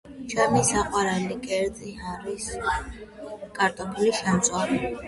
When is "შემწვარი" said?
4.25-4.87